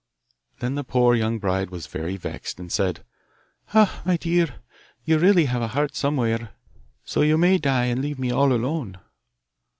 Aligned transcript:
Then 0.61 0.73
the 0.73 0.83
poor 0.83 1.13
young 1.13 1.37
bride 1.37 1.69
was 1.69 1.85
very 1.85 2.17
vexed, 2.17 2.59
and 2.59 2.71
said, 2.71 3.05
'Ah, 3.71 4.01
my 4.03 4.17
dear! 4.17 4.55
you 5.05 5.19
really 5.19 5.45
have 5.45 5.61
a 5.61 5.67
heart 5.77 5.95
somewhere, 5.95 6.49
so 7.05 7.21
you 7.21 7.37
may 7.37 7.59
die 7.59 7.85
and 7.85 8.01
leave 8.01 8.17
me 8.17 8.31
all 8.31 8.51
alone. 8.51 8.99